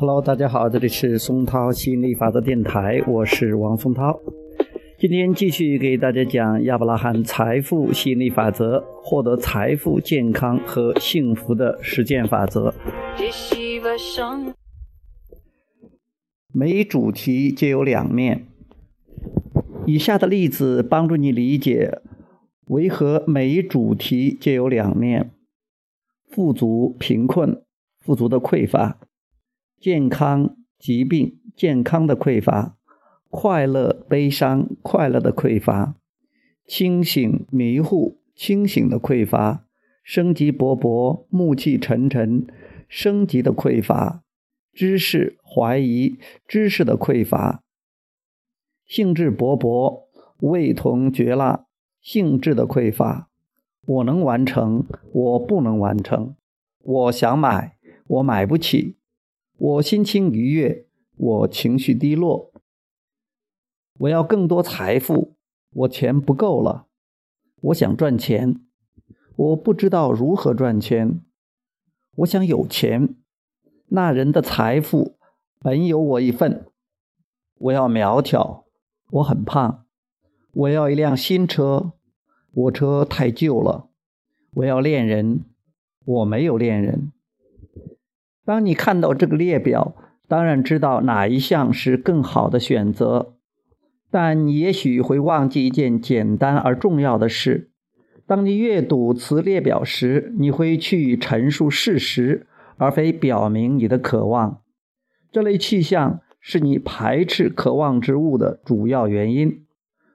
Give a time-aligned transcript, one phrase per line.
[0.00, 4.16] Hello，大家好，这里是松涛吸引力法则电台，我是王松涛。
[4.96, 12.72] 今天继续给大家讲亚伯拉罕财富吸引力法则，获得财富、健康和幸福的实践法则。
[16.52, 18.46] 每主题皆有两面。
[19.84, 22.00] 以下的例子帮助你理解
[22.66, 25.32] 为何每一主题皆有两面：
[26.30, 27.60] 富足、贫困，
[27.98, 29.00] 富足的匮乏。
[29.80, 32.74] 健康、疾病、健康的匮乏；
[33.30, 35.94] 快乐、悲伤、快乐的匮乏；
[36.66, 39.62] 清醒、迷糊、清醒的匮乏；
[40.02, 42.44] 生机勃勃、暮气沉沉、
[42.88, 44.22] 生机的匮乏；
[44.72, 46.18] 知识、怀疑、
[46.48, 47.60] 知识的匮乏；
[48.84, 50.06] 兴致勃勃、
[50.40, 51.66] 味同嚼蜡、
[52.00, 53.28] 兴致的匮乏；
[53.86, 56.34] 我能完成，我不能完成；
[56.82, 57.76] 我想买，
[58.08, 58.97] 我买不起。
[59.60, 62.52] 我心情愉悦，我情绪低落。
[63.98, 65.34] 我要更多财富，
[65.72, 66.86] 我钱不够了。
[67.62, 68.60] 我想赚钱，
[69.34, 71.20] 我不知道如何赚钱。
[72.18, 73.16] 我想有钱，
[73.88, 75.18] 那人的财富
[75.58, 76.64] 本有我一份。
[77.56, 78.64] 我要苗条，
[79.10, 79.84] 我很胖。
[80.52, 81.94] 我要一辆新车，
[82.52, 83.90] 我车太旧了。
[84.54, 85.44] 我要恋人，
[86.04, 87.12] 我没有恋人。
[88.48, 89.94] 当你看到这个列表，
[90.26, 93.34] 当然知道哪一项是更好的选择，
[94.10, 97.68] 但你也许会忘记一件简单而重要的事：
[98.26, 102.46] 当你阅读此列表时，你会去陈述事实，
[102.78, 104.62] 而非表明你的渴望。
[105.30, 109.66] 这类气象是你排斥渴望之物的主要原因。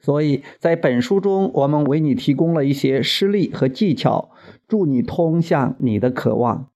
[0.00, 4.30] 所以在本书中，我们为你提供了一些实例和技巧，
[4.66, 6.70] 助你通向你的渴望。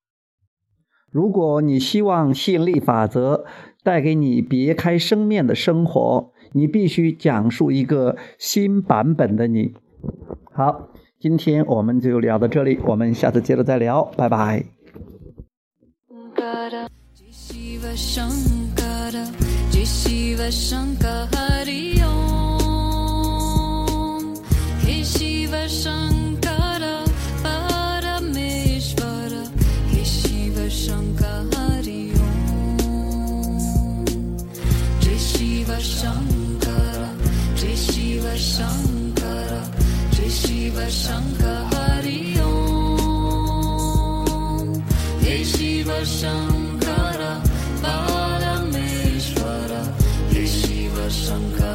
[1.11, 3.45] 如果你希望吸引力法则
[3.83, 9.75] 带给你别开生面的生活，你必须讲述一个新版本的你。
[10.53, 14.65] 好，今天我们就聊到这里，我们下次接着再聊，拜拜。
[46.03, 47.43] Shankara,
[47.83, 49.83] Parameshwara,
[50.33, 51.70] He Shiva Shankara.